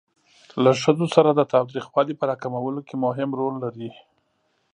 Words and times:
له 0.63 0.71
ښځو 0.81 1.05
سره 1.15 1.29
د 1.33 1.41
تاوتریخوالي 1.53 2.13
په 2.17 2.25
را 2.29 2.35
کمولو 2.43 2.81
کې 2.87 2.95
مهم 3.05 3.29
رول 3.39 3.55
لري. 3.63 3.89